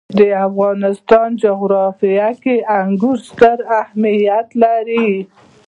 [0.17, 5.09] د افغانستان جغرافیه کې انګور ستر اهمیت لري.